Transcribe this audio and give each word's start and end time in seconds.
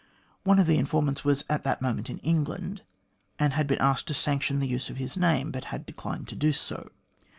One 0.43 0.57
of 0.57 0.65
the 0.65 0.79
informants 0.79 1.23
was 1.23 1.43
at 1.47 1.63
that 1.63 1.79
moment 1.79 2.09
in 2.09 2.17
England, 2.25 2.81
and 3.37 3.53
had 3.53 3.67
been 3.67 3.77
asked 3.77 4.07
to 4.07 4.15
sanction 4.15 4.57
the 4.57 4.67
use 4.67 4.89
of 4.89 4.97
his 4.97 5.15
name, 5.15 5.51
but 5.51 5.65
had 5.65 5.85
declined 5.85 6.27
to 6.29 6.35
do 6.35 6.53
so. 6.53 6.89